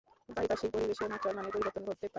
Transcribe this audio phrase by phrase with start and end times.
[0.35, 2.09] পারিপার্শ্বিক পরিবেশে মাত্রার মানের পরিবর্তন ঘটতে পারে।